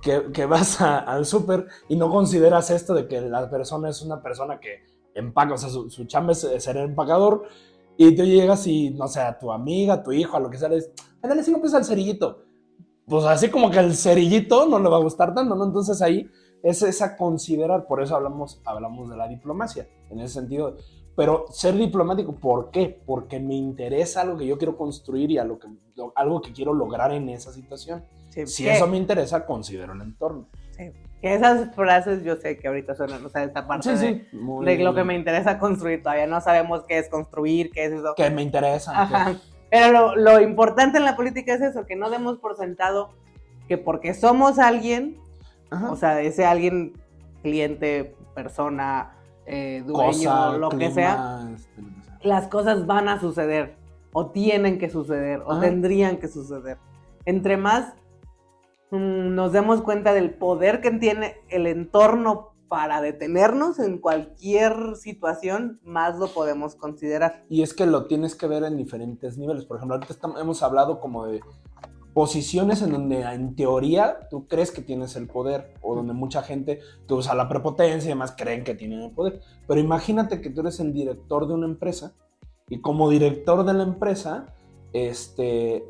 [0.00, 4.60] que, vas al súper y no consideras esto de que la persona es una persona
[4.60, 7.44] que empaca, o sea, su, su chamba es ser empacador,
[7.96, 10.58] y tú llegas y, no sé, a tu amiga, a tu hijo, a lo que
[10.58, 12.42] sea, le dices, "Ay, dale cinco pesos al cerillito.
[13.06, 15.64] Pues así como que el cerillito no le va a gustar tanto, ¿no?
[15.64, 16.28] Entonces ahí
[16.62, 20.76] es esa considerar, por eso hablamos, hablamos de la diplomacia, en ese sentido.
[21.14, 23.02] Pero ser diplomático, ¿por qué?
[23.06, 25.68] Porque me interesa algo que yo quiero construir y a lo que,
[26.14, 28.04] algo que quiero lograr en esa situación.
[28.44, 30.46] Sí, Si eso me interesa, considero el entorno.
[30.72, 34.66] sí, que esas frases yo sé que ahorita suenan, o sea, esta parte de, muy-
[34.66, 36.02] de lo que me interesa construir.
[36.02, 38.14] Todavía no sabemos qué es construir, qué es eso.
[38.14, 38.92] que me interesa.
[39.02, 39.34] Ajá.
[39.70, 43.10] Pero lo, lo importante en la política es eso, que no demos por sentado
[43.66, 45.16] que porque somos alguien,
[45.70, 45.90] Ajá.
[45.90, 46.92] o sea, ese alguien,
[47.42, 49.12] cliente, persona,
[49.46, 52.18] eh, dueño, Cosa, lo que sea, este, lo que sea.
[52.22, 53.74] las cosas van a suceder,
[54.12, 56.76] o tienen que suceder, o tendrían que suceder.
[57.24, 57.94] Entre más
[58.90, 66.18] nos demos cuenta del poder que tiene el entorno para detenernos en cualquier situación, más
[66.18, 67.44] lo podemos considerar.
[67.48, 69.64] Y es que lo tienes que ver en diferentes niveles.
[69.64, 71.40] Por ejemplo, ahorita hemos hablado como de
[72.12, 76.80] posiciones en donde en teoría tú crees que tienes el poder o donde mucha gente
[77.06, 79.40] que usa la prepotencia y demás creen que tienen el poder.
[79.68, 82.14] Pero imagínate que tú eres el director de una empresa
[82.68, 84.46] y como director de la empresa,
[84.92, 85.84] este,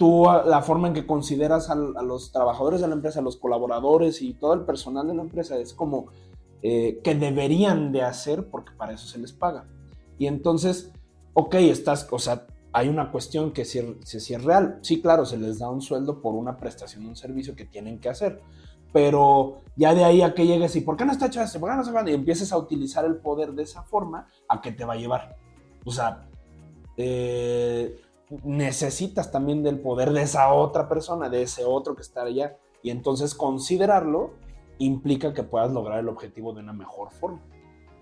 [0.00, 3.22] tú a- la forma en que consideras al- a, los trabajadores de la empresa, a
[3.22, 6.06] los colaboradores y todo el personal de la empresa es como
[6.62, 9.66] eh, que deberían de hacer porque para eso se les paga.
[10.18, 10.90] Y entonces,
[11.34, 14.78] ok, estás, o sea, hay una cuestión que si, si, si es real.
[14.80, 18.08] Sí, claro, se les da un sueldo por una prestación, un servicio que tienen que
[18.08, 18.40] hacer.
[18.94, 21.60] Pero ya de ahí a que llegues y ¿por qué no está hecho esto?
[21.60, 22.08] ¿Por qué no se va?
[22.10, 25.36] Y empieces a utilizar el poder de esa forma, ¿a qué te va a llevar?
[25.84, 26.26] O sea,
[26.96, 28.00] eh,
[28.44, 32.56] necesitas también del poder de esa otra persona, de ese otro que está allá.
[32.82, 34.32] Y entonces considerarlo
[34.78, 37.42] implica que puedas lograr el objetivo de una mejor forma.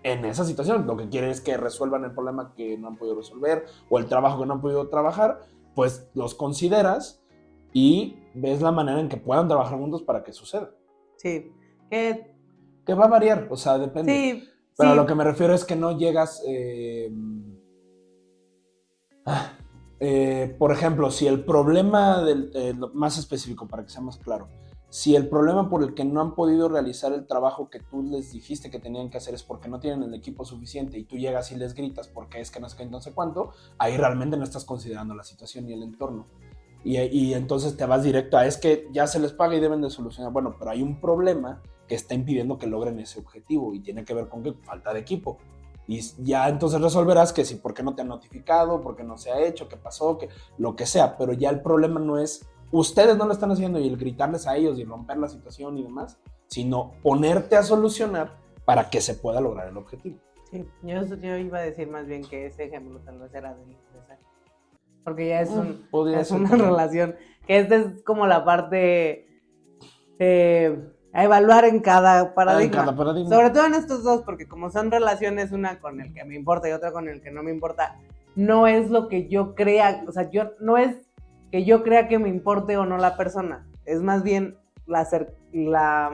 [0.05, 3.17] En esa situación, lo que quieren es que resuelvan el problema que no han podido
[3.17, 5.41] resolver o el trabajo que no han podido trabajar,
[5.75, 7.21] pues los consideras
[7.73, 10.71] y ves la manera en que puedan trabajar juntos para que suceda.
[11.17, 11.53] Sí,
[11.91, 12.35] que
[12.87, 14.13] Que va a variar, o sea, depende.
[14.13, 14.93] sí, Pero sí.
[14.93, 16.43] a lo que me refiero es que no llegas.
[16.47, 17.11] eh,
[19.27, 19.53] ah,
[20.01, 22.51] eh, por ejemplo, si el problema del.
[22.55, 24.49] eh, más específico, para que sea más claro.
[24.91, 28.33] Si el problema por el que no han podido realizar el trabajo que tú les
[28.33, 31.53] dijiste que tenían que hacer es porque no tienen el equipo suficiente y tú llegas
[31.53, 34.45] y les gritas porque es que no sé qué, no sé cuánto, ahí realmente no
[34.45, 36.27] estás considerando la situación y el entorno.
[36.85, 39.83] Y, y entonces te vas directo a es que ya se les paga y deben
[39.83, 40.33] de solucionar.
[40.33, 44.15] Bueno, pero hay un problema que está impidiendo que logren ese objetivo y tiene que
[44.15, 45.39] ver con que falta de equipo.
[45.89, 49.19] Y ya entonces resolverás que si, por qué no te han notificado, por qué no
[49.19, 51.17] se ha hecho, qué pasó, que, lo que sea.
[51.17, 54.57] Pero ya el problema no es ustedes no lo están haciendo y el gritarles a
[54.57, 59.41] ellos y romper la situación y demás, sino ponerte a solucionar para que se pueda
[59.41, 60.19] lograr el objetivo.
[60.51, 63.71] Sí, yo, yo iba a decir más bien que ese ejemplo tal vez era del
[63.71, 64.27] empresario.
[65.05, 67.17] Porque ya es, un, Mm, podría es una relación.
[67.47, 69.27] Que esta es como la parte
[70.19, 72.65] eh, a evaluar en cada paradigma.
[72.65, 73.31] En cada paradigma.
[73.31, 76.69] Sobre todo en estos dos, porque como son relaciones, una con el que me importa
[76.69, 77.97] y otra con el que no me importa,
[78.37, 80.97] no es lo que yo crea, o sea, yo no es
[81.51, 85.07] que yo crea que me importe o no la persona, es más bien la
[85.53, 86.11] la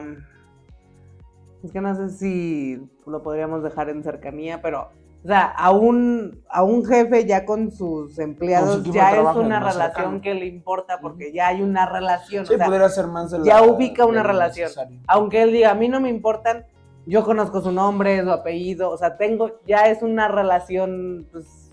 [1.63, 4.89] es que no sé si lo podríamos dejar en cercanía, pero
[5.25, 10.21] o sea, a un, a un jefe ya con sus empleados ya es una relación
[10.21, 12.45] que le importa porque ya hay una relación.
[12.45, 14.65] Sí, o sea, pudiera ser más de la- ya ubica una relación.
[14.67, 14.99] necesario.
[15.07, 16.65] aunque él diga, a mí no me importan,
[17.07, 21.71] yo conozco su nombre, su apellido, o sea, tengo, ya es una relación, pues,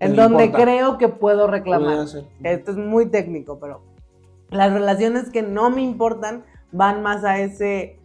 [0.00, 0.64] en le donde importa.
[0.64, 2.06] creo que puedo reclamar.
[2.42, 3.82] Esto es muy técnico, pero
[4.48, 8.00] las relaciones que no me importan van más a ese,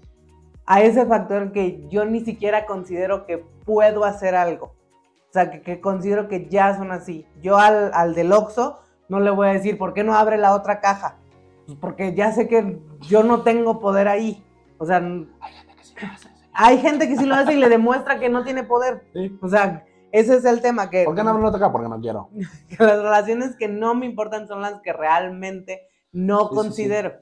[0.67, 4.67] a ese factor que yo ni siquiera considero que puedo hacer algo.
[5.29, 7.25] O sea, que, que considero que ya son así.
[7.41, 10.53] Yo al, al del Oxxo no le voy a decir, ¿por qué no abre la
[10.55, 11.17] otra caja?
[11.65, 14.43] Pues porque ya sé que yo no tengo poder ahí.
[14.77, 15.27] O sea, n-
[16.53, 19.03] hay gente que sí lo hace y le demuestra que no tiene poder.
[19.13, 19.37] Sí.
[19.41, 21.03] O sea, ese es el tema que...
[21.03, 21.71] ¿Por qué no abro otra acá?
[21.71, 22.29] Porque no quiero.
[22.69, 25.81] que las relaciones que no me importan son las que realmente
[26.13, 27.13] no Sí, sí, considero.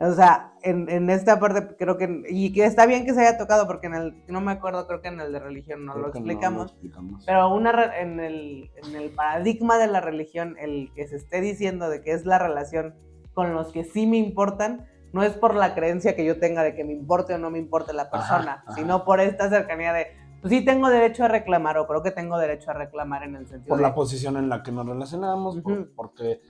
[0.00, 3.38] O sea, en, en esta parte creo que, y que está bien que se haya
[3.38, 6.08] tocado, porque en el, no me acuerdo, creo que en el de religión no lo
[6.08, 7.24] explicamos, explicamos.
[7.24, 11.88] pero una en, el, en el paradigma de la religión, el que se esté diciendo
[11.88, 12.94] de que es la relación
[13.34, 16.74] con los que sí me importan, no es por la creencia que yo tenga de
[16.74, 18.74] que me importe o no me importe la persona, ajá.
[18.74, 20.08] sino por esta cercanía de,
[20.40, 23.46] pues sí tengo derecho a reclamar, o creo que tengo derecho a reclamar en el
[23.46, 26.40] sentido por de, la posición en la que nos relacionamos, por- porque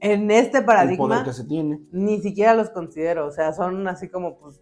[0.00, 1.80] en este el paradigma poder que se tiene.
[1.92, 4.60] ni siquiera los considero, o sea, son así como, pues,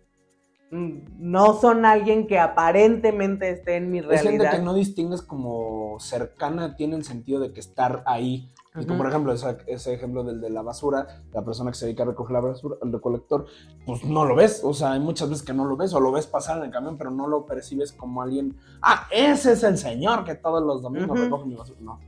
[0.70, 4.50] mm, no son alguien que aparentemente esté en mi Es gente realidad.
[4.52, 8.50] que no distingues como cercana, tiene el sentido de que estar ahí.
[8.76, 11.86] Y como por ejemplo, ese, ese ejemplo del de la basura, la persona que se
[11.86, 13.46] dedica a recoger la basura, el recolector,
[13.86, 14.62] pues no lo ves.
[14.64, 16.70] O sea, hay muchas veces que no lo ves o lo ves pasar en el
[16.72, 18.56] camión, pero no lo percibes como alguien.
[18.82, 21.24] Ah, ese es el señor que todos los domingos Ujú.
[21.24, 21.78] recoge mi basura.
[21.82, 22.00] No.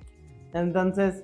[0.54, 1.22] Entonces,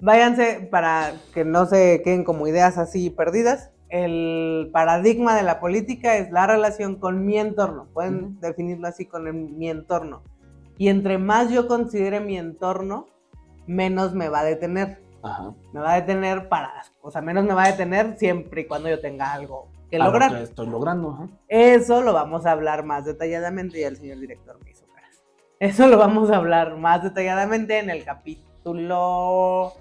[0.00, 3.70] váyanse para que no se queden como ideas así perdidas.
[3.88, 7.86] El paradigma de la política es la relación con mi entorno.
[7.94, 8.40] Pueden Ujú.
[8.40, 10.22] definirlo así con el- mi entorno.
[10.76, 13.06] Y entre más yo considere mi entorno,
[13.66, 15.02] menos me va a detener.
[15.22, 15.52] Ajá.
[15.72, 16.70] Me va a detener para,
[17.02, 20.00] o sea, menos me va a detener siempre y cuando yo tenga algo que A
[20.00, 20.36] lo lograr.
[20.36, 21.10] que estoy logrando.
[21.12, 21.26] Ajá.
[21.48, 25.20] Eso lo vamos a hablar más detalladamente, ya el señor director me hizo caras.
[25.58, 29.72] Eso lo vamos a hablar más detalladamente en el capítulo.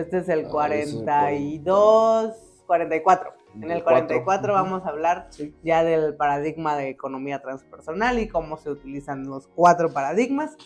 [0.00, 2.34] Este es el Ah, 42,
[2.66, 3.32] 44.
[3.54, 4.62] En el 44 Ujú.
[4.62, 5.54] vamos a hablar Sí.
[5.64, 10.56] ya del paradigma de economía transpersonal y cómo se utilizan los cuatro paradigmas.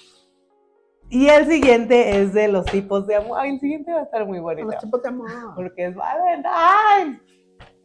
[1.08, 3.38] Y el siguiente es de los tipos de amor.
[3.40, 4.66] Ay, el siguiente va a estar muy bonito.
[4.68, 5.28] Los tipos de amor.
[5.54, 7.20] Porque es Valentine's.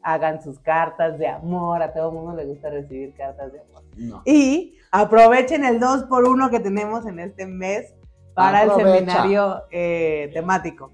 [0.03, 1.81] Hagan sus cartas de amor.
[1.81, 3.83] A todo el mundo le gusta recibir cartas de amor.
[3.97, 4.21] No.
[4.25, 7.93] Y aprovechen el 2x1 que tenemos en este mes
[8.33, 8.95] para el Aprovecha.
[8.99, 10.91] seminario eh, temático.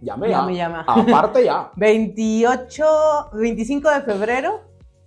[0.00, 0.42] Llame Ya ya.
[0.46, 0.84] me llama.
[0.86, 1.70] Aparte ya.
[1.76, 2.84] 28,
[3.32, 4.60] 25 de febrero.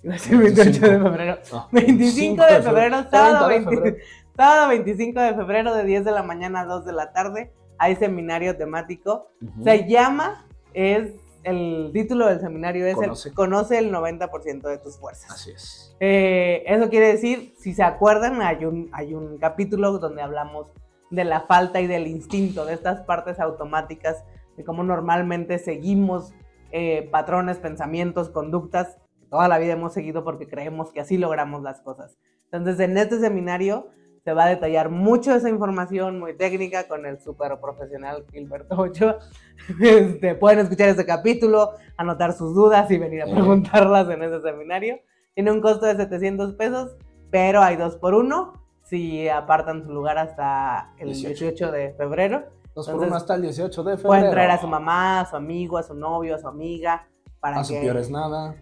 [0.03, 1.37] Iba a decir 28 de febrero.
[1.51, 1.67] No.
[1.71, 3.97] 25 de febrero, 30 sábado, de 20 febrero.
[4.35, 7.51] sábado 25 de febrero de 10 de la mañana a 2 de la tarde.
[7.77, 9.31] Hay seminario temático.
[9.63, 13.29] Se llama, es el título del seminario es Conoce.
[13.29, 15.31] el Conoce el 90% de tus fuerzas.
[15.31, 15.95] Así es.
[16.01, 20.67] Eh, eso quiere decir, si se acuerdan, hay un, hay un capítulo donde hablamos
[21.09, 24.23] de la falta y del instinto, de estas partes automáticas,
[24.59, 26.33] de cómo normalmente seguimos
[26.71, 31.63] eh, patrones, pensamientos, conductas que toda la vida hemos seguido porque creemos que así logramos
[31.63, 32.17] las cosas.
[32.51, 33.87] Entonces, en este seminario
[34.25, 39.19] se va a detallar mucho esa información muy técnica con el súper profesional Gilberto Ochoa.
[39.81, 44.99] Este, pueden escuchar este capítulo, anotar sus dudas y venir a preguntarlas en ese seminario.
[45.35, 46.97] Tiene un costo de 700 pesos,
[47.31, 51.45] pero hay dos por uno si apartan su lugar hasta el 18.
[51.45, 52.58] 18 de febrero.
[52.79, 54.07] Dos por uno hasta el 18 de febrero.
[54.07, 57.07] Pueden traer a su mamá, a su amigo, a su novio, a su amiga,
[57.41, 58.55] para A su que peor es nada.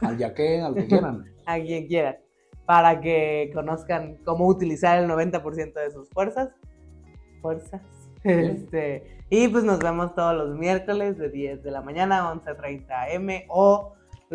[0.00, 1.24] al yaque, al que quieran.
[1.46, 2.16] a quien quieran,
[2.64, 6.50] para que conozcan cómo utilizar el 90% de sus fuerzas.
[7.42, 7.82] Fuerzas.
[8.22, 13.14] Este, y pues nos vemos todos los miércoles de 10 de la mañana a 11.30
[13.14, 13.92] am o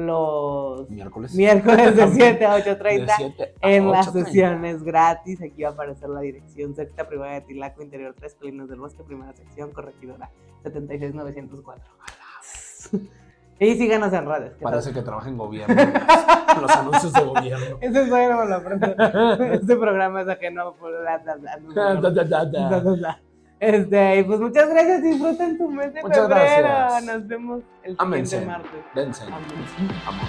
[0.08, 1.34] los Miércoles.
[1.36, 4.26] miércoles de 7 a De 8.30 7 a en las 8:30.
[4.26, 5.42] sesiones gratis.
[5.42, 9.04] Aquí va a aparecer la dirección sexta privada de Tilaco, interior 3 Colinas del Bosque,
[9.04, 10.30] primera sección, corregidora
[10.64, 11.84] 76904.
[13.62, 14.54] Y síganos en redes.
[14.62, 15.76] Parece que trabaja en gobierno.
[16.62, 17.78] los anuncios de gobierno.
[17.82, 18.42] Eso es bueno.
[19.52, 21.22] Este programa es ajeno por la,
[22.96, 23.20] la,
[23.60, 26.68] Este, pues muchas gracias, disfruten su mes de Muchas febrero.
[26.68, 27.04] gracias.
[27.04, 28.40] Nos vemos el Ámense.
[28.40, 28.82] siguiente martes.
[28.96, 29.24] Dense.
[29.24, 30.28] Amor.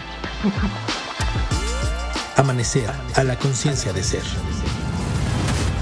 [2.36, 4.22] Amanecer a la conciencia de ser.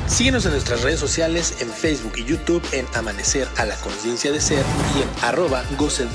[0.06, 4.40] Síguenos en nuestras redes sociales en Facebook y YouTube en Amanecer a la conciencia de
[4.40, 4.64] ser
[4.96, 6.06] y en arroba goce